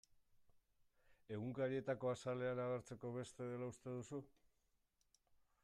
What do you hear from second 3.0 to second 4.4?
beste dela uste duzu?